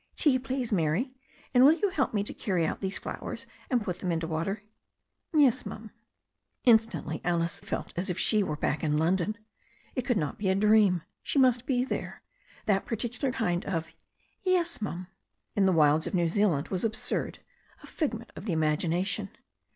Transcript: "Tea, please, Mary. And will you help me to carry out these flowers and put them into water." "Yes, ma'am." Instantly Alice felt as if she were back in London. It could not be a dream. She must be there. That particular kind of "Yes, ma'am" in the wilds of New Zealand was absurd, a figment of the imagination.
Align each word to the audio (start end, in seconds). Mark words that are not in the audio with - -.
"Tea, 0.15 0.39
please, 0.39 0.71
Mary. 0.71 1.13
And 1.53 1.63
will 1.63 1.73
you 1.73 1.89
help 1.89 2.11
me 2.11 2.23
to 2.23 2.33
carry 2.33 2.65
out 2.65 2.81
these 2.81 2.97
flowers 2.97 3.45
and 3.69 3.83
put 3.83 3.99
them 3.99 4.11
into 4.11 4.25
water." 4.25 4.63
"Yes, 5.31 5.63
ma'am." 5.63 5.91
Instantly 6.63 7.21
Alice 7.23 7.59
felt 7.59 7.93
as 7.95 8.09
if 8.09 8.17
she 8.17 8.41
were 8.41 8.55
back 8.55 8.83
in 8.83 8.97
London. 8.97 9.37
It 9.93 10.01
could 10.01 10.17
not 10.17 10.39
be 10.39 10.49
a 10.49 10.55
dream. 10.55 11.03
She 11.21 11.37
must 11.37 11.67
be 11.67 11.85
there. 11.85 12.23
That 12.65 12.87
particular 12.87 13.31
kind 13.31 13.63
of 13.65 13.89
"Yes, 14.41 14.81
ma'am" 14.81 15.05
in 15.55 15.67
the 15.67 15.71
wilds 15.71 16.07
of 16.07 16.15
New 16.15 16.29
Zealand 16.29 16.69
was 16.69 16.83
absurd, 16.83 17.37
a 17.83 17.85
figment 17.85 18.31
of 18.35 18.45
the 18.45 18.53
imagination. 18.53 19.29